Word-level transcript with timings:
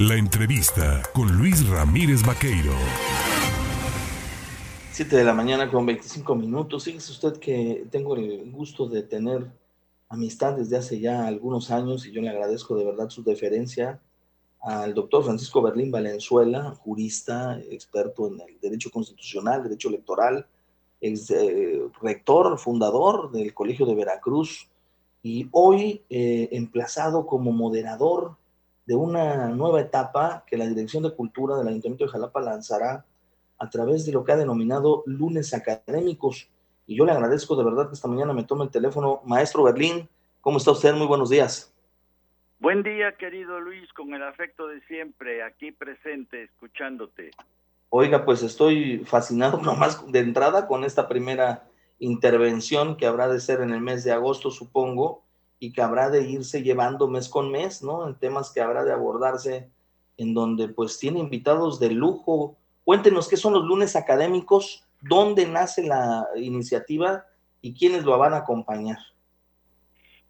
La 0.00 0.14
entrevista 0.14 1.02
con 1.12 1.36
Luis 1.36 1.68
Ramírez 1.68 2.24
Vaqueiro. 2.24 2.70
7 4.92 5.16
de 5.16 5.24
la 5.24 5.34
mañana 5.34 5.68
con 5.68 5.84
25 5.86 6.36
minutos. 6.36 6.84
Fíjese 6.84 7.10
usted 7.10 7.38
que 7.40 7.84
tengo 7.90 8.14
el 8.14 8.48
gusto 8.52 8.86
de 8.86 9.02
tener 9.02 9.50
amistad 10.08 10.52
desde 10.52 10.76
hace 10.76 11.00
ya 11.00 11.26
algunos 11.26 11.72
años 11.72 12.06
y 12.06 12.12
yo 12.12 12.22
le 12.22 12.28
agradezco 12.28 12.76
de 12.76 12.84
verdad 12.84 13.10
su 13.10 13.24
deferencia 13.24 14.00
al 14.60 14.94
doctor 14.94 15.24
Francisco 15.24 15.62
Berlín 15.62 15.90
Valenzuela, 15.90 16.76
jurista, 16.76 17.58
experto 17.68 18.28
en 18.28 18.40
el 18.40 18.60
derecho 18.60 18.92
constitucional, 18.92 19.64
derecho 19.64 19.88
electoral, 19.88 20.46
ex 21.00 21.28
eh, 21.32 21.82
rector, 22.00 22.56
fundador 22.56 23.32
del 23.32 23.52
Colegio 23.52 23.84
de 23.84 23.96
Veracruz 23.96 24.68
y 25.24 25.48
hoy 25.50 26.02
eh, 26.08 26.50
emplazado 26.52 27.26
como 27.26 27.50
moderador 27.50 28.36
de 28.88 28.94
una 28.94 29.48
nueva 29.48 29.82
etapa 29.82 30.44
que 30.46 30.56
la 30.56 30.66
Dirección 30.66 31.02
de 31.02 31.14
Cultura 31.14 31.58
del 31.58 31.68
Ayuntamiento 31.68 32.06
de 32.06 32.10
Jalapa 32.10 32.40
lanzará 32.40 33.04
a 33.58 33.68
través 33.68 34.06
de 34.06 34.12
lo 34.12 34.24
que 34.24 34.32
ha 34.32 34.36
denominado 34.36 35.02
lunes 35.04 35.52
académicos. 35.52 36.48
Y 36.86 36.96
yo 36.96 37.04
le 37.04 37.12
agradezco 37.12 37.54
de 37.54 37.64
verdad 37.64 37.88
que 37.88 37.94
esta 37.94 38.08
mañana 38.08 38.32
me 38.32 38.44
tome 38.44 38.64
el 38.64 38.70
teléfono. 38.70 39.20
Maestro 39.26 39.62
Berlín, 39.62 40.08
¿cómo 40.40 40.56
está 40.56 40.70
usted? 40.70 40.94
Muy 40.94 41.06
buenos 41.06 41.28
días. 41.28 41.70
Buen 42.60 42.82
día, 42.82 43.14
querido 43.18 43.60
Luis, 43.60 43.92
con 43.92 44.14
el 44.14 44.22
afecto 44.22 44.66
de 44.68 44.80
siempre, 44.86 45.42
aquí 45.42 45.70
presente, 45.70 46.44
escuchándote. 46.44 47.32
Oiga, 47.90 48.24
pues 48.24 48.42
estoy 48.42 49.04
fascinado 49.04 49.60
nomás 49.62 50.10
de 50.10 50.20
entrada 50.20 50.66
con 50.66 50.84
esta 50.84 51.08
primera 51.08 51.68
intervención 51.98 52.96
que 52.96 53.04
habrá 53.04 53.28
de 53.28 53.38
ser 53.38 53.60
en 53.60 53.70
el 53.70 53.82
mes 53.82 54.02
de 54.04 54.12
agosto, 54.12 54.50
supongo, 54.50 55.24
y 55.58 55.72
que 55.72 55.82
habrá 55.82 56.10
de 56.10 56.22
irse 56.22 56.62
llevando 56.62 57.08
mes 57.08 57.28
con 57.28 57.50
mes, 57.50 57.82
¿no? 57.82 58.06
En 58.06 58.14
temas 58.14 58.52
que 58.52 58.60
habrá 58.60 58.84
de 58.84 58.92
abordarse, 58.92 59.68
en 60.16 60.34
donde 60.34 60.68
pues 60.68 60.98
tiene 60.98 61.20
invitados 61.20 61.80
de 61.80 61.90
lujo, 61.90 62.56
Cuéntenos 62.88 63.28
qué 63.28 63.36
son 63.36 63.52
los 63.52 63.66
lunes 63.66 63.96
académicos, 63.96 64.82
dónde 65.02 65.44
nace 65.46 65.86
la 65.86 66.26
iniciativa 66.36 67.26
y 67.60 67.74
quiénes 67.74 68.02
lo 68.02 68.16
van 68.16 68.32
a 68.32 68.38
acompañar. 68.38 68.96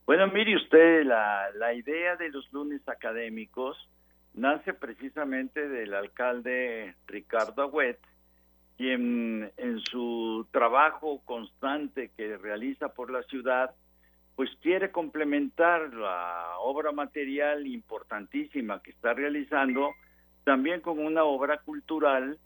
Bueno, 0.04 0.26
mire 0.26 0.56
usted, 0.56 1.04
la, 1.04 1.52
la 1.54 1.72
idea 1.72 2.16
de 2.16 2.30
los 2.30 2.52
lunes 2.52 2.80
académicos 2.88 3.76
nace 4.34 4.74
precisamente 4.74 5.68
del 5.68 5.94
alcalde 5.94 6.96
Ricardo 7.06 7.62
Agüet, 7.62 8.00
quien 8.76 9.52
en 9.56 9.78
su 9.78 10.44
trabajo 10.50 11.22
constante 11.26 12.10
que 12.16 12.38
realiza 12.38 12.88
por 12.88 13.12
la 13.12 13.22
ciudad, 13.22 13.72
pues 14.38 14.50
quiere 14.62 14.92
complementar 14.92 15.92
la 15.94 16.60
obra 16.60 16.92
material 16.92 17.66
importantísima 17.66 18.80
que 18.80 18.92
está 18.92 19.12
realizando 19.12 19.90
también 20.44 20.80
con 20.80 21.00
una 21.00 21.24
obra 21.24 21.58
cultural 21.58 22.38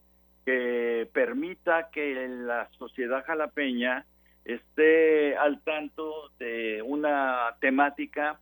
que 0.46 1.06
permita 1.12 1.90
que 1.90 2.26
la 2.28 2.70
sociedad 2.78 3.22
jalapeña 3.26 4.06
esté 4.46 5.36
al 5.36 5.60
tanto 5.64 6.30
de 6.38 6.80
una 6.80 7.56
temática 7.60 8.40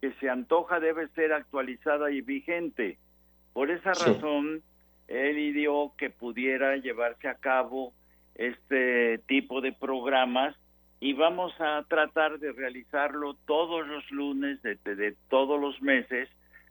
que 0.00 0.12
se 0.20 0.30
antoja 0.30 0.78
debe 0.78 1.08
ser 1.08 1.32
actualizada 1.32 2.12
y 2.12 2.20
vigente. 2.20 2.98
Por 3.52 3.72
esa 3.72 3.94
razón, 3.94 4.62
él 5.08 5.38
ideó 5.40 5.92
que 5.98 6.10
pudiera 6.10 6.76
llevarse 6.76 7.26
a 7.26 7.34
cabo 7.34 7.94
este 8.36 9.18
tipo 9.26 9.60
de 9.60 9.72
programas 9.72 10.54
y 11.02 11.14
vamos 11.14 11.52
a 11.58 11.84
tratar 11.88 12.38
de 12.38 12.52
realizarlo 12.52 13.34
todos 13.44 13.84
los 13.88 14.08
lunes 14.12 14.62
de, 14.62 15.16
todos 15.28 15.60
los 15.60 15.82
meses 15.82 16.28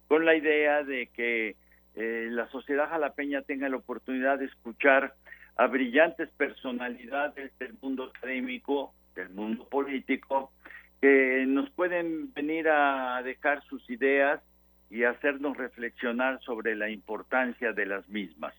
con 0.08 0.24
la 0.24 0.34
idea 0.38 0.84
de 0.84 1.08
que 1.08 1.58
eh, 1.96 2.30
la 2.32 2.48
sociedad 2.48 2.90
jalapeña 2.90 3.42
tenga 3.42 3.68
la 3.68 3.76
oportunidad 3.76 4.40
de 4.40 4.46
escuchar 4.46 5.16
a 5.58 5.68
brillantes 5.68 6.30
personalidades 6.38 7.52
del 7.60 7.74
mundo 7.82 8.06
académico, 8.06 8.94
del 9.16 9.32
mundo 9.32 9.68
político, 9.68 10.54
que 11.02 11.44
nos 11.46 11.70
pueden 11.72 12.32
venir 12.32 12.70
a 12.70 13.22
dejar 13.24 13.62
sus 13.66 13.88
ideas 13.90 14.42
y 14.90 15.04
hacernos 15.04 15.58
reflexionar 15.58 16.40
sobre 16.46 16.78
la 16.78 16.90
importancia 16.90 17.74
de 17.74 17.86
las 17.86 18.08
mismas. 18.08 18.54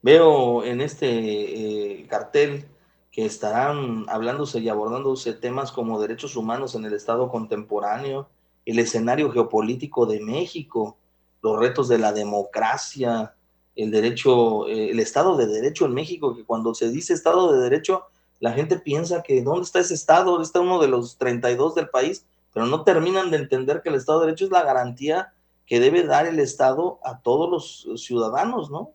Veo 0.00 0.64
en 0.64 0.80
este 0.80 1.08
eh, 1.10 2.06
cartel 2.08 2.64
que 3.12 3.26
estarán 3.26 4.06
hablándose 4.08 4.58
y 4.60 4.70
abordándose 4.70 5.34
temas 5.34 5.70
como 5.70 6.00
derechos 6.00 6.34
humanos 6.34 6.74
en 6.74 6.86
el 6.86 6.94
Estado 6.94 7.30
contemporáneo, 7.30 8.30
el 8.64 8.78
escenario 8.78 9.30
geopolítico 9.30 10.06
de 10.06 10.20
México, 10.20 10.96
los 11.42 11.58
retos 11.58 11.88
de 11.88 11.98
la 11.98 12.12
democracia, 12.12 13.34
el 13.76 13.90
derecho, 13.90 14.66
eh, 14.66 14.90
el 14.90 14.98
Estado 14.98 15.36
de 15.36 15.46
Derecho 15.46 15.84
en 15.84 15.92
México, 15.92 16.34
que 16.34 16.44
cuando 16.44 16.74
se 16.74 16.90
dice 16.90 17.12
Estado 17.12 17.52
de 17.52 17.60
Derecho, 17.60 18.04
la 18.40 18.52
gente 18.52 18.78
piensa 18.78 19.22
que 19.22 19.42
¿dónde 19.42 19.64
está 19.64 19.80
ese 19.80 19.94
Estado? 19.94 20.40
Está 20.40 20.60
uno 20.60 20.80
de 20.80 20.88
los 20.88 21.18
32 21.18 21.74
del 21.74 21.90
país, 21.90 22.24
pero 22.54 22.66
no 22.66 22.82
terminan 22.82 23.30
de 23.30 23.36
entender 23.36 23.82
que 23.82 23.90
el 23.90 23.96
Estado 23.96 24.20
de 24.20 24.26
Derecho 24.26 24.46
es 24.46 24.50
la 24.50 24.64
garantía 24.64 25.34
que 25.66 25.80
debe 25.80 26.04
dar 26.04 26.26
el 26.26 26.38
Estado 26.38 26.98
a 27.04 27.20
todos 27.20 27.50
los 27.86 28.02
ciudadanos, 28.02 28.70
¿no? 28.70 28.90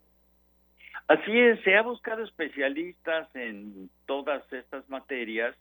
Así 1.07 1.39
es, 1.39 1.61
se 1.63 1.77
ha 1.77 1.83
buscado 1.83 2.23
especialistas 2.25 3.33
en 3.33 3.89
todas 4.05 4.43
estas 4.51 4.89
materias 4.89 5.55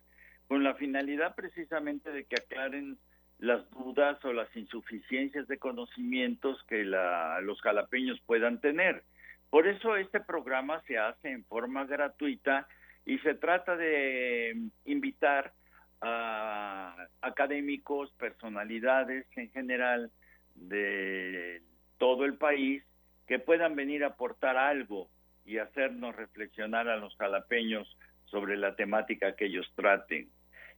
con 0.48 0.64
la 0.64 0.74
finalidad 0.74 1.36
precisamente 1.36 2.10
de 2.10 2.24
que 2.24 2.34
aclaren 2.34 2.98
las 3.38 3.68
dudas 3.70 4.24
o 4.24 4.32
las 4.32 4.54
insuficiencias 4.56 5.46
de 5.46 5.58
conocimientos 5.58 6.60
que 6.64 6.84
la, 6.84 7.40
los 7.42 7.60
jalapeños 7.60 8.20
puedan 8.26 8.60
tener. 8.60 9.04
Por 9.48 9.68
eso 9.68 9.94
este 9.94 10.18
programa 10.18 10.82
se 10.88 10.98
hace 10.98 11.30
en 11.30 11.44
forma 11.44 11.84
gratuita 11.84 12.66
y 13.04 13.18
se 13.18 13.34
trata 13.34 13.76
de 13.76 14.56
invitar 14.84 15.52
a 16.00 17.06
académicos, 17.20 18.10
personalidades 18.18 19.26
en 19.36 19.48
general 19.52 20.10
de 20.56 21.62
todo 21.98 22.24
el 22.24 22.34
país 22.34 22.82
que 23.28 23.38
puedan 23.38 23.76
venir 23.76 24.02
a 24.02 24.08
aportar 24.08 24.56
algo 24.56 25.08
y 25.46 25.58
hacernos 25.58 26.14
reflexionar 26.16 26.88
a 26.88 26.96
los 26.96 27.16
jalapeños 27.16 27.96
sobre 28.26 28.56
la 28.56 28.74
temática 28.74 29.36
que 29.36 29.46
ellos 29.46 29.70
traten. 29.74 30.28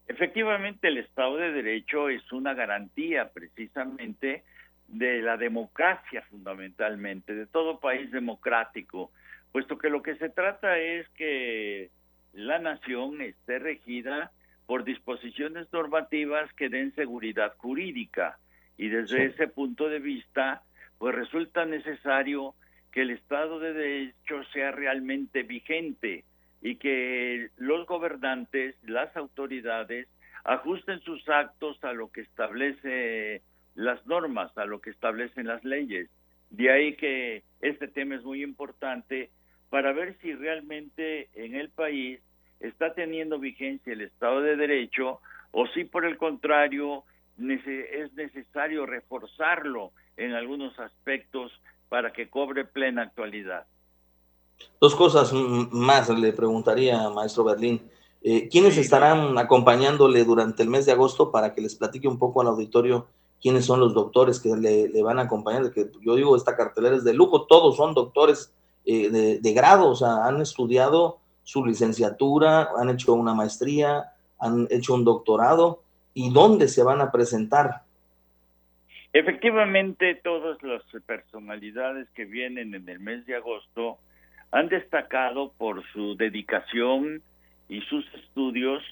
Efectivamente, 0.07 0.89
el 0.89 0.99
Estado 0.99 1.37
de 1.37 1.53
Derecho 1.53 2.09
es 2.09 2.31
una 2.33 2.55
garantía 2.55 3.31
precisamente 3.31 4.45
de 4.87 5.21
la 5.21 5.37
democracia 5.37 6.23
fundamentalmente, 6.31 7.35
de 7.35 7.47
todo 7.47 7.81
país 7.81 8.11
democrático, 8.11 9.11
puesto 9.53 9.79
que 9.79 9.91
lo 9.91 10.03
que 10.03 10.17
se 10.17 10.31
trata 10.31 10.79
es 10.79 11.09
que 11.11 11.91
la 12.33 12.59
nación 12.59 13.21
esté 13.21 13.59
regida 13.59 14.31
por 14.67 14.85
disposiciones 14.85 15.71
normativas 15.73 16.53
que 16.55 16.69
den 16.69 16.95
seguridad 16.95 17.55
jurídica 17.57 18.39
y 18.77 18.89
desde 18.89 19.27
ese 19.27 19.49
punto 19.49 19.89
de 19.89 19.99
vista, 19.99 20.63
pues 20.99 21.15
resulta 21.15 21.65
necesario 21.65 22.55
que 22.99 23.03
el 23.03 23.11
Estado 23.11 23.61
de 23.61 23.75
Derecho 23.75 24.43
sea 24.53 24.73
realmente 24.73 25.45
vigente, 25.45 26.25
y 26.61 26.75
que 26.79 27.49
los 27.57 27.87
gobernantes, 27.87 28.75
las 28.83 29.17
autoridades, 29.17 30.09
ajusten 30.43 30.99
sus 31.03 31.29
actos 31.29 31.79
a 31.85 31.93
lo 31.93 32.11
que 32.11 32.23
establece 32.23 33.43
las 33.77 34.05
normas, 34.05 34.51
a 34.59 34.65
lo 34.65 34.81
que 34.81 34.91
establecen 34.91 35.47
las 35.47 35.63
leyes. 35.63 36.11
De 36.51 36.73
ahí 36.73 36.97
que 36.97 37.45
este 37.61 37.87
tema 37.87 38.17
es 38.17 38.25
muy 38.25 38.43
importante 38.43 39.31
para 39.71 39.93
ver 39.93 40.19
si 40.21 40.35
realmente 40.35 41.29
en 41.35 41.55
el 41.55 41.71
país 41.71 42.21
está 42.59 42.95
teniendo 42.95 43.39
vigencia 43.39 43.93
el 43.93 44.01
Estado 44.01 44.43
de 44.43 44.57
Derecho 44.57 45.21
o 45.53 45.69
si 45.69 45.85
por 45.85 46.05
el 46.05 46.17
contrario 46.17 47.05
es 47.39 48.13
necesario 48.15 48.87
reforzarlo 48.87 49.93
en 50.17 50.33
algunos 50.33 50.77
aspectos 50.81 51.53
para 51.89 52.13
que 52.13 52.29
cobre 52.29 52.65
plena 52.65 53.03
actualidad. 53.03 53.67
Dos 54.81 54.95
cosas 54.95 55.33
más 55.33 56.09
le 56.09 56.33
preguntaría, 56.33 57.09
maestro 57.11 57.45
Berlín. 57.45 57.89
Eh, 58.23 58.49
¿Quiénes 58.49 58.77
estarán 58.77 59.39
acompañándole 59.39 60.25
durante 60.25 60.63
el 60.63 60.69
mes 60.69 60.87
de 60.87 60.93
agosto 60.93 61.31
para 61.31 61.55
que 61.55 61.61
les 61.61 61.77
platique 61.77 62.09
un 62.09 62.19
poco 62.19 62.41
al 62.41 62.49
auditorio 62.49 63.07
quiénes 63.41 63.65
son 63.65 63.79
los 63.79 63.95
doctores 63.95 64.41
que 64.41 64.57
le, 64.57 65.03
van 65.03 65.19
a 65.19 65.23
acompañar? 65.23 65.71
Que 65.73 65.91
yo 66.01 66.17
digo, 66.17 66.37
esta 66.37 66.57
cartelera 66.57 66.97
es 66.97 67.05
de 67.05 67.15
lujo, 67.15 67.47
todos 67.47 67.77
son 67.77 67.95
doctores 67.95 68.53
eh, 68.85 69.11
de, 69.11 69.39
de, 69.39 69.53
grado, 69.53 69.89
o 69.89 69.95
sea, 69.95 70.27
han 70.27 70.41
estudiado 70.41 71.19
su 71.45 71.65
licenciatura, 71.65 72.71
han 72.77 72.91
hecho 72.91 73.15
una 73.15 73.35
maestría, 73.35 74.13
han 74.39 74.67
hecho 74.71 74.95
un 74.95 75.05
doctorado. 75.05 75.83
¿Y 76.15 76.31
dónde 76.31 76.67
se 76.67 76.83
van 76.83 77.01
a 77.01 77.13
presentar? 77.13 77.85
Efectivamente, 79.13 80.15
todas 80.17 80.63
las 80.63 80.83
personalidades 81.07 82.09
que 82.11 82.25
vienen 82.25 82.75
en 82.75 82.89
el 82.89 83.01
mes 83.01 83.25
de 83.27 83.37
agosto 83.37 83.99
han 84.51 84.69
destacado 84.69 85.53
por 85.57 85.85
su 85.93 86.17
dedicación 86.17 87.23
y 87.69 87.81
sus 87.83 88.07
estudios 88.15 88.83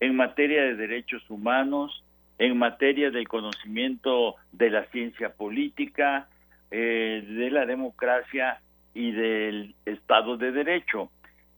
en 0.00 0.16
materia 0.16 0.62
de 0.62 0.74
derechos 0.74 1.22
humanos, 1.28 2.04
en 2.38 2.56
materia 2.58 3.10
del 3.10 3.28
conocimiento 3.28 4.36
de 4.52 4.70
la 4.70 4.84
ciencia 4.86 5.30
política, 5.30 6.28
eh, 6.70 7.24
de 7.26 7.50
la 7.50 7.66
democracia 7.66 8.60
y 8.92 9.12
del 9.12 9.74
Estado 9.84 10.36
de 10.36 10.52
Derecho. 10.52 11.10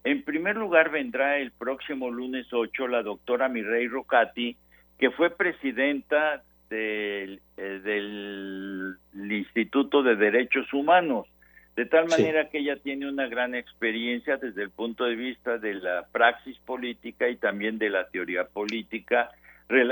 En 0.05 0.23
primer 0.23 0.57
lugar 0.57 0.91
vendrá 0.91 1.39
el 1.39 1.53
próximo 1.53 2.11
lunes 2.11 2.47
8 2.53 2.89
la 2.89 3.03
doctora 3.03 3.49
Mirrey 3.49 3.89
Rocati, 3.89 4.57
que 4.99 5.11
fue 5.11 5.31
presidenta 5.31 6.43
del, 6.69 7.41
eh, 7.57 7.81
del 7.83 8.97
Instituto 9.33 10.03
de 10.03 10.17
Derechos 10.17 10.73
Humanos, 10.73 11.27
de 11.77 11.85
tal 11.85 12.09
manera 12.09 12.49
que 12.49 12.59
ella 12.59 12.77
tiene 12.77 13.09
una 13.09 13.29
gran 13.29 13.55
experiencia 13.55 14.39
desde 14.39 14.63
el 14.63 14.71
punto 14.71 15.05
de 15.05 15.15
vista 15.15 15.59
de 15.59 15.75
la 15.75 16.07
praxis 16.11 16.59
política 16.61 17.29
y 17.29 17.37
también 17.37 17.79
de 17.79 17.91
la 17.91 18.09
teoría 18.09 18.45
política 18.45 19.31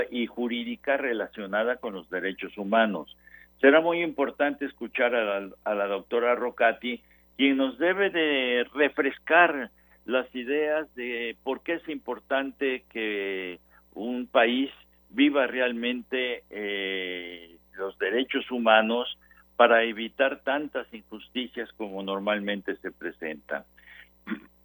y 0.09 0.25
jurídica 0.25 0.97
relacionada 0.97 1.75
con 1.77 1.93
los 1.93 2.09
derechos 2.09 2.57
humanos. 2.57 3.15
Será 3.61 3.81
muy 3.81 4.01
importante 4.01 4.65
escuchar 4.65 5.13
a 5.15 5.23
la, 5.23 5.49
a 5.63 5.75
la 5.75 5.87
doctora 5.87 6.33
Rocati, 6.35 7.01
quien 7.37 7.57
nos 7.57 7.77
debe 7.77 8.09
de 8.09 8.65
refrescar 8.73 9.69
las 10.05 10.33
ideas 10.35 10.93
de 10.95 11.35
por 11.43 11.61
qué 11.61 11.73
es 11.73 11.89
importante 11.89 12.83
que 12.91 13.59
un 13.93 14.27
país 14.27 14.71
viva 15.09 15.47
realmente 15.47 16.43
eh, 16.49 17.57
los 17.77 17.97
derechos 17.97 18.49
humanos 18.51 19.17
para 19.55 19.83
evitar 19.83 20.41
tantas 20.43 20.91
injusticias 20.93 21.71
como 21.73 22.03
normalmente 22.03 22.75
se 22.77 22.91
presentan. 22.91 23.63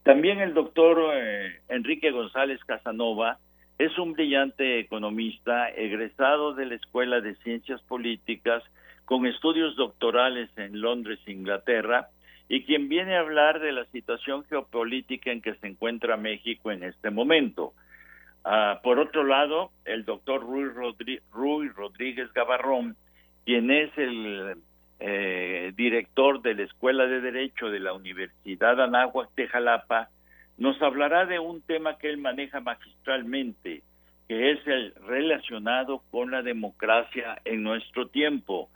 También 0.03 0.41
el 0.41 0.55
doctor 0.55 1.13
eh, 1.15 1.61
Enrique 1.69 2.11
González 2.11 2.59
Casanova 2.65 3.39
es 3.79 3.97
un 3.99 4.13
brillante 4.13 4.79
economista 4.79 5.71
egresado 5.71 6.55
de 6.55 6.67
la 6.67 6.75
Escuela 6.75 7.21
de 7.21 7.35
Ciencias 7.37 7.81
Políticas 7.83 8.63
con 9.05 9.27
estudios 9.27 9.77
doctorales 9.77 10.51
en 10.57 10.81
Londres, 10.81 11.19
Inglaterra, 11.27 12.09
y 12.49 12.65
quien 12.65 12.89
viene 12.89 13.17
a 13.17 13.21
hablar 13.21 13.61
de 13.61 13.73
la 13.73 13.85
situación 13.87 14.45
geopolítica 14.45 15.31
en 15.31 15.41
que 15.41 15.55
se 15.55 15.69
encuentra 15.69 16.17
México 16.17 16.71
en 16.71 16.83
este 16.83 17.11
momento. 17.11 17.73
Ah, 18.45 18.81
por 18.83 18.99
otro 18.99 19.25
lado, 19.25 19.71
el 19.85 20.05
doctor 20.05 20.43
Rui, 20.43 21.69
Rodríguez 21.69 22.33
Gavarrón, 22.33 22.97
quien 23.45 23.71
es 23.71 23.91
el 23.99 24.57
eh, 24.99 25.73
director 25.77 26.41
de 26.41 26.55
la 26.55 26.63
Escuela 26.63 27.07
de 27.07 27.21
Derecho 27.21 27.71
de 27.71 27.81
la 27.81 27.93
Universidad 27.93 28.81
Anáhuac 28.81 29.31
de 29.35 29.49
nos 30.59 30.81
hablará 30.83 31.25
de 31.25 31.39
un 31.39 31.63
tema 31.63 31.97
que 31.97 32.11
él 32.11 32.19
maneja 32.19 32.61
magistralmente, 32.61 33.83
que 34.29 34.53
es 34.53 34.67
el 34.67 34.95
relacionado 35.07 36.03
con 36.11 36.31
la 36.31 36.43
democracia 36.43 37.41
en 37.47 37.63
nuestro 37.63 38.09
tiempo. 38.09 38.69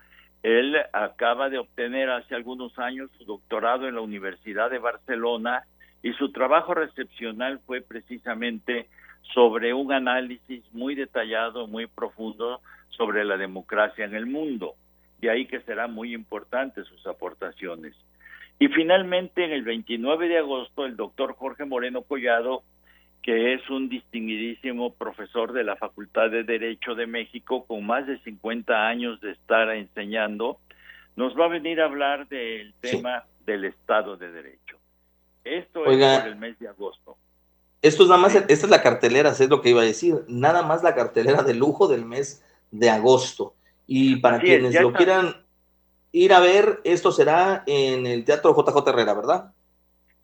Él 0.42 0.76
acaba 0.92 1.50
de 1.50 1.58
obtener 1.58 2.10
hace 2.10 2.34
algunos 2.34 2.78
años 2.78 3.10
su 3.18 3.24
doctorado 3.24 3.86
en 3.86 3.94
la 3.96 4.00
Universidad 4.00 4.70
de 4.70 4.78
Barcelona 4.78 5.64
y 6.02 6.12
su 6.14 6.32
trabajo 6.32 6.74
recepcional 6.74 7.60
fue 7.66 7.82
precisamente 7.82 8.88
sobre 9.32 9.72
un 9.74 9.92
análisis 9.92 10.62
muy 10.72 10.94
detallado, 10.94 11.66
muy 11.66 11.86
profundo 11.86 12.60
sobre 12.90 13.24
la 13.24 13.36
democracia 13.36 14.04
en 14.04 14.14
el 14.14 14.26
mundo. 14.26 14.74
De 15.20 15.30
ahí 15.30 15.46
que 15.46 15.60
serán 15.60 15.94
muy 15.94 16.14
importantes 16.14 16.86
sus 16.86 17.06
aportaciones. 17.06 17.94
Y 18.58 18.68
finalmente, 18.68 19.44
en 19.44 19.52
el 19.52 19.62
29 19.62 20.28
de 20.28 20.38
agosto, 20.38 20.86
el 20.86 20.96
doctor 20.96 21.34
Jorge 21.34 21.64
Moreno 21.64 22.02
Collado, 22.02 22.62
que 23.22 23.54
es 23.54 23.68
un 23.70 23.88
distinguidísimo 23.88 24.92
profesor 24.94 25.52
de 25.52 25.64
la 25.64 25.76
Facultad 25.76 26.30
de 26.30 26.44
Derecho 26.44 26.94
de 26.94 27.06
México, 27.06 27.64
con 27.66 27.84
más 27.86 28.06
de 28.06 28.18
50 28.18 28.86
años 28.86 29.20
de 29.20 29.32
estar 29.32 29.70
enseñando, 29.70 30.58
nos 31.16 31.38
va 31.38 31.46
a 31.46 31.48
venir 31.48 31.80
a 31.80 31.86
hablar 31.86 32.28
del 32.28 32.74
tema 32.80 33.24
del 33.46 33.64
Estado 33.64 34.16
de 34.16 34.30
Derecho. 34.30 34.78
Esto 35.44 35.86
es 35.86 36.20
por 36.20 36.28
el 36.28 36.36
mes 36.36 36.58
de 36.58 36.68
agosto. 36.68 37.16
Esto 37.84 38.04
es 38.04 38.08
nada 38.08 38.22
más, 38.22 38.34
esta 38.34 38.50
es 38.50 38.70
la 38.70 38.80
cartelera, 38.80 39.28
es 39.28 39.50
lo 39.50 39.60
que 39.60 39.68
iba 39.68 39.82
a 39.82 39.84
decir, 39.84 40.14
nada 40.26 40.62
más 40.62 40.82
la 40.82 40.94
cartelera 40.94 41.42
de 41.42 41.52
lujo 41.52 41.86
del 41.86 42.06
mes 42.06 42.42
de 42.70 42.88
agosto. 42.88 43.54
Y 43.86 44.16
para 44.16 44.40
quienes 44.40 44.80
lo 44.80 44.94
quieran 44.94 45.44
ir 46.10 46.32
a 46.32 46.40
ver, 46.40 46.80
esto 46.84 47.12
será 47.12 47.62
en 47.66 48.06
el 48.06 48.24
Teatro 48.24 48.56
JJ 48.56 48.88
Herrera, 48.88 49.12
¿verdad? 49.12 49.52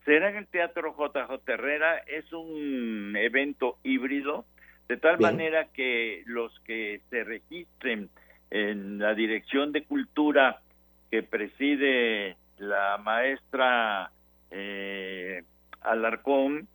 Será 0.06 0.30
en 0.30 0.36
el 0.36 0.46
Teatro 0.46 0.96
JJ 0.96 1.42
Herrera, 1.46 1.98
es 1.98 2.32
un 2.32 3.14
evento 3.14 3.76
híbrido, 3.82 4.46
de 4.88 4.96
tal 4.96 5.20
manera 5.20 5.68
que 5.74 6.22
los 6.24 6.58
que 6.60 7.02
se 7.10 7.24
registren 7.24 8.08
en 8.50 8.98
la 9.00 9.12
Dirección 9.12 9.72
de 9.72 9.84
Cultura 9.84 10.62
que 11.10 11.22
preside 11.22 12.38
la 12.56 12.96
maestra 12.96 14.12
eh, 14.50 15.44
Alarcón, 15.82 16.66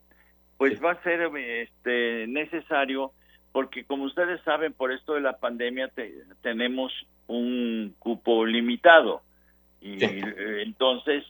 pues 0.57 0.83
va 0.83 0.91
a 0.91 1.03
ser 1.03 1.29
este, 1.37 2.27
necesario 2.27 3.11
porque 3.51 3.85
como 3.85 4.03
ustedes 4.03 4.41
saben, 4.41 4.73
por 4.73 4.91
esto 4.91 5.13
de 5.13 5.21
la 5.21 5.37
pandemia 5.37 5.89
tenemos 6.41 6.91
un 7.27 7.95
cupo 7.99 8.45
limitado 8.45 9.21
y 9.79 10.03
eh, 10.03 10.63
entonces 10.63 11.23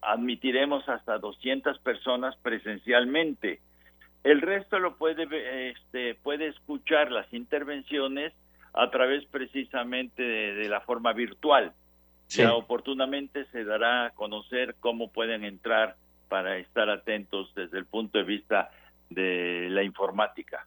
admitiremos 0.00 0.88
hasta 0.88 1.18
200 1.18 1.78
personas 1.80 2.36
presencialmente. 2.42 3.60
El 4.22 4.40
resto 4.40 4.78
lo 4.78 4.96
puede 4.96 5.70
este, 5.70 6.14
puede 6.14 6.46
escuchar 6.46 7.10
las 7.10 7.32
intervenciones 7.34 8.32
a 8.72 8.90
través 8.90 9.24
precisamente 9.24 10.22
de, 10.22 10.68
la 10.68 10.80
forma 10.80 11.12
virtual. 11.12 11.72
Ya 12.28 12.54
oportunamente 12.54 13.46
se 13.46 13.64
dará 13.64 14.06
a 14.06 14.10
conocer 14.10 14.76
cómo 14.78 15.10
pueden 15.10 15.42
entrar 15.44 15.96
para 16.28 16.58
estar 16.58 16.90
atentos 16.90 17.52
desde 17.54 17.78
el 17.78 17.86
punto 17.86 18.18
de 18.18 18.24
vista 18.24 18.70
de 19.10 19.68
la 19.70 19.82
informática. 19.82 20.66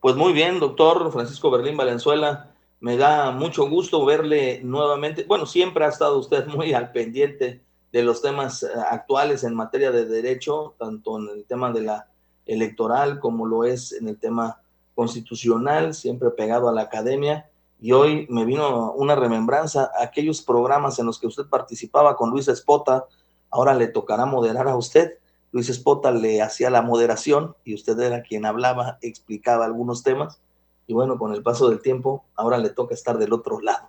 Pues 0.00 0.16
muy 0.16 0.32
bien, 0.32 0.58
doctor 0.58 1.12
Francisco 1.12 1.50
Berlín 1.50 1.76
Valenzuela. 1.76 2.52
Me 2.80 2.96
da 2.96 3.30
mucho 3.30 3.68
gusto 3.68 4.04
verle 4.04 4.60
nuevamente. 4.64 5.24
Bueno, 5.24 5.46
siempre 5.46 5.84
ha 5.84 5.88
estado 5.88 6.18
usted 6.18 6.46
muy 6.48 6.72
al 6.72 6.90
pendiente 6.90 7.62
de 7.92 8.02
los 8.02 8.22
temas 8.22 8.64
eh, 8.64 8.68
actuales 8.90 9.44
en 9.44 9.54
materia 9.54 9.92
de 9.92 10.06
derecho, 10.06 10.74
tanto 10.78 11.18
en 11.18 11.28
el 11.28 11.44
tema 11.44 11.70
de 11.70 11.82
la 11.82 12.08
electoral 12.46 13.20
como 13.20 13.46
lo 13.46 13.64
es 13.64 13.92
en 13.92 14.08
el 14.08 14.18
tema 14.18 14.60
constitucional, 14.94 15.94
siempre 15.94 16.30
pegado 16.30 16.68
a 16.68 16.72
la 16.72 16.82
academia. 16.82 17.48
Y 17.80 17.92
hoy 17.92 18.26
me 18.30 18.44
vino 18.44 18.92
una 18.92 19.14
remembranza, 19.14 19.90
aquellos 19.98 20.42
programas 20.42 20.98
en 20.98 21.06
los 21.06 21.18
que 21.18 21.26
usted 21.26 21.44
participaba 21.46 22.16
con 22.16 22.30
Luis 22.30 22.48
Espota, 22.48 23.06
Ahora 23.52 23.74
le 23.74 23.86
tocará 23.86 24.24
moderar 24.24 24.66
a 24.66 24.76
usted. 24.76 25.18
Luis 25.52 25.68
Espota 25.68 26.10
le 26.10 26.40
hacía 26.40 26.70
la 26.70 26.80
moderación 26.80 27.54
y 27.64 27.74
usted 27.74 27.98
era 28.00 28.22
quien 28.22 28.46
hablaba, 28.46 28.98
explicaba 29.02 29.66
algunos 29.66 30.02
temas. 30.02 30.42
Y 30.86 30.94
bueno, 30.94 31.18
con 31.18 31.32
el 31.34 31.42
paso 31.42 31.68
del 31.68 31.82
tiempo, 31.82 32.24
ahora 32.34 32.58
le 32.58 32.70
toca 32.70 32.94
estar 32.94 33.18
del 33.18 33.32
otro 33.32 33.60
lado. 33.60 33.88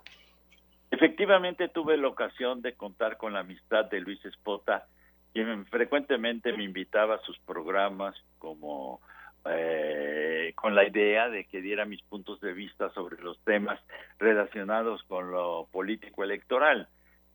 Efectivamente, 0.90 1.68
tuve 1.68 1.96
la 1.96 2.08
ocasión 2.08 2.62
de 2.62 2.74
contar 2.74 3.16
con 3.16 3.32
la 3.32 3.40
amistad 3.40 3.86
de 3.86 4.00
Luis 4.00 4.24
Espota, 4.24 4.86
quien 5.32 5.66
frecuentemente 5.66 6.52
me 6.52 6.62
invitaba 6.62 7.16
a 7.16 7.22
sus 7.22 7.38
programas 7.40 8.14
como 8.38 9.00
eh, 9.46 10.52
con 10.54 10.74
la 10.74 10.86
idea 10.86 11.28
de 11.28 11.44
que 11.46 11.60
diera 11.60 11.84
mis 11.84 12.02
puntos 12.02 12.40
de 12.40 12.52
vista 12.52 12.90
sobre 12.90 13.20
los 13.22 13.38
temas 13.40 13.80
relacionados 14.18 15.02
con 15.02 15.32
lo 15.32 15.68
político 15.72 16.22
electoral. 16.22 16.88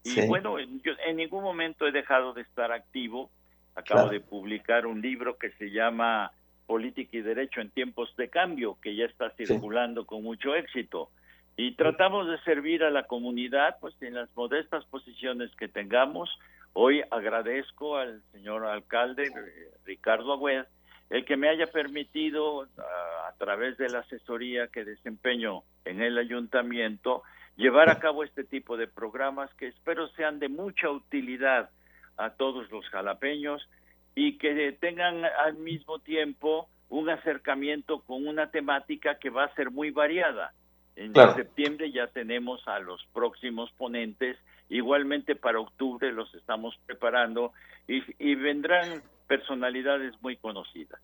Y 0.03 0.27
bueno, 0.27 0.59
yo 0.59 0.93
en 1.05 1.17
ningún 1.17 1.43
momento 1.43 1.87
he 1.87 1.91
dejado 1.91 2.33
de 2.33 2.41
estar 2.41 2.71
activo. 2.71 3.29
Acabo 3.75 4.09
de 4.09 4.19
publicar 4.19 4.85
un 4.85 5.01
libro 5.01 5.37
que 5.37 5.51
se 5.51 5.71
llama 5.71 6.31
Política 6.65 7.17
y 7.17 7.21
Derecho 7.21 7.61
en 7.61 7.69
tiempos 7.69 8.13
de 8.17 8.29
cambio, 8.29 8.77
que 8.81 8.95
ya 8.95 9.05
está 9.05 9.29
circulando 9.31 10.05
con 10.05 10.23
mucho 10.23 10.55
éxito. 10.55 11.09
Y 11.55 11.75
tratamos 11.75 12.27
de 12.29 12.39
servir 12.41 12.83
a 12.83 12.89
la 12.89 13.03
comunidad, 13.03 13.77
pues 13.79 13.93
en 14.01 14.13
las 14.15 14.29
modestas 14.35 14.85
posiciones 14.85 15.53
que 15.55 15.67
tengamos. 15.67 16.29
Hoy 16.73 17.01
agradezco 17.11 17.97
al 17.97 18.21
señor 18.31 18.65
alcalde 18.65 19.23
eh, 19.23 19.71
Ricardo 19.85 20.33
Agüed 20.33 20.65
el 21.09 21.25
que 21.25 21.37
me 21.37 21.49
haya 21.49 21.67
permitido, 21.67 22.67
a 23.27 23.33
través 23.37 23.77
de 23.77 23.89
la 23.89 23.99
asesoría 23.99 24.67
que 24.67 24.85
desempeño 24.85 25.63
en 25.85 26.01
el 26.01 26.17
ayuntamiento, 26.17 27.23
llevar 27.57 27.89
a 27.89 27.99
cabo 27.99 28.23
este 28.23 28.43
tipo 28.43 28.77
de 28.77 28.87
programas 28.87 29.53
que 29.55 29.67
espero 29.67 30.07
sean 30.09 30.39
de 30.39 30.49
mucha 30.49 30.89
utilidad 30.89 31.69
a 32.17 32.31
todos 32.31 32.69
los 32.71 32.87
jalapeños 32.89 33.67
y 34.13 34.37
que 34.37 34.71
tengan 34.79 35.25
al 35.25 35.55
mismo 35.55 35.99
tiempo 35.99 36.69
un 36.89 37.09
acercamiento 37.09 38.01
con 38.01 38.27
una 38.27 38.51
temática 38.51 39.17
que 39.19 39.29
va 39.29 39.45
a 39.45 39.55
ser 39.55 39.71
muy 39.71 39.91
variada. 39.91 40.53
En 40.95 41.13
septiembre 41.13 41.91
ya 41.91 42.07
tenemos 42.07 42.67
a 42.67 42.79
los 42.79 43.05
próximos 43.13 43.71
ponentes, 43.73 44.37
igualmente 44.69 45.35
para 45.35 45.59
octubre 45.59 46.11
los 46.11 46.33
estamos 46.35 46.77
preparando 46.85 47.53
y, 47.87 48.03
y 48.19 48.35
vendrán 48.35 49.01
personalidades 49.29 50.13
muy 50.21 50.35
conocidas. 50.37 50.99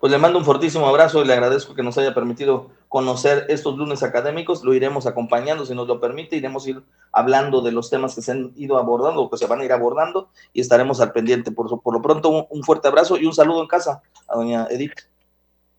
Pues 0.00 0.12
le 0.12 0.18
mando 0.18 0.38
un 0.38 0.44
fortísimo 0.44 0.86
abrazo 0.88 1.22
y 1.22 1.26
le 1.26 1.32
agradezco 1.32 1.74
que 1.74 1.82
nos 1.82 1.96
haya 1.96 2.12
permitido 2.12 2.70
conocer 2.88 3.46
estos 3.48 3.78
lunes 3.78 4.02
académicos. 4.02 4.64
Lo 4.64 4.74
iremos 4.74 5.06
acompañando, 5.06 5.64
si 5.64 5.74
nos 5.74 5.86
lo 5.86 6.00
permite, 6.00 6.36
iremos 6.36 6.66
ir 6.66 6.82
hablando 7.12 7.62
de 7.62 7.72
los 7.72 7.88
temas 7.88 8.14
que 8.14 8.20
se 8.20 8.32
han 8.32 8.52
ido 8.56 8.78
abordando 8.78 9.22
o 9.22 9.30
que 9.30 9.38
se 9.38 9.46
van 9.46 9.60
a 9.60 9.64
ir 9.64 9.72
abordando 9.72 10.28
y 10.52 10.60
estaremos 10.60 11.00
al 11.00 11.12
pendiente. 11.12 11.52
Por, 11.52 11.80
por 11.80 11.94
lo 11.94 12.02
pronto, 12.02 12.46
un, 12.50 12.62
fuerte 12.64 12.88
abrazo 12.88 13.16
y 13.16 13.26
un 13.26 13.32
saludo 13.32 13.62
en 13.62 13.68
casa 13.68 14.02
a 14.28 14.36
doña 14.36 14.66
Edith. 14.70 14.92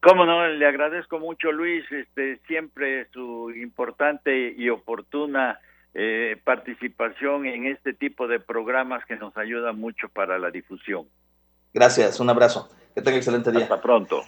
Cómo 0.01 0.25
no, 0.25 0.47
le 0.47 0.65
agradezco 0.65 1.19
mucho 1.19 1.51
Luis, 1.51 1.83
este, 1.91 2.39
siempre 2.47 3.07
su 3.11 3.51
importante 3.51 4.53
y 4.55 4.69
oportuna 4.69 5.59
eh, 5.93 6.39
participación 6.43 7.45
en 7.45 7.65
este 7.65 7.93
tipo 7.93 8.27
de 8.27 8.39
programas 8.39 9.03
que 9.05 9.17
nos 9.17 9.35
ayuda 9.35 9.73
mucho 9.73 10.07
para 10.09 10.39
la 10.39 10.49
difusión. 10.49 11.07
Gracias, 11.73 12.19
un 12.19 12.29
abrazo. 12.29 12.69
Que 12.95 13.01
tenga 13.01 13.17
excelente 13.17 13.51
día. 13.51 13.63
Hasta 13.63 13.81
pronto. 13.81 14.23